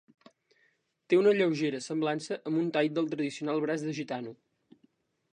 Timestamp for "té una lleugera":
1.13-1.81